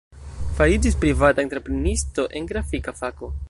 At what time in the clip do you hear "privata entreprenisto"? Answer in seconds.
1.03-2.27